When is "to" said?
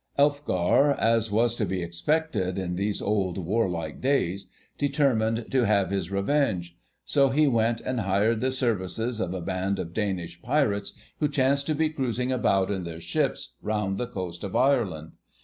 1.55-1.63, 5.51-5.67, 11.67-11.75